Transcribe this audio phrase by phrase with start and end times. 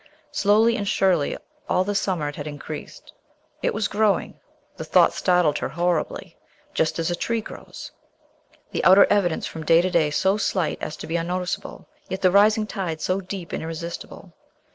[0.31, 1.37] Slowly and surely
[1.69, 3.13] all the summer it had increased.
[3.61, 4.39] It was growing
[4.75, 6.35] the thought startled her horribly
[6.73, 7.91] just as a tree grows,
[8.71, 12.31] the outer evidence from day to day so slight as to be unnoticeable, yet the
[12.31, 14.33] rising tide so deep and irresistible.